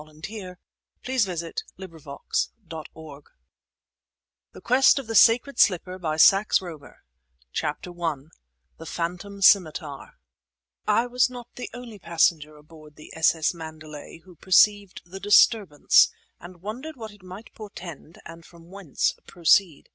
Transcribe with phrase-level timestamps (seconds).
[0.03, 0.55] MY LAST MEETING
[1.05, 1.55] WITH HASSAN
[2.71, 3.23] OF ALEPPO
[4.53, 6.95] THE QUEST OF THE SACRED SLIPPER
[7.53, 8.15] CHAPTER I
[8.79, 10.13] THE PHANTOM SCIMITAR
[10.87, 13.53] I was not the only passenger aboard the S.S.
[13.53, 16.09] Mandalay who perceived the disturbance
[16.39, 19.87] and wondered what it might portend and from whence proceed.